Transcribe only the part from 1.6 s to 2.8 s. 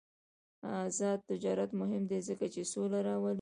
مهم دی ځکه چې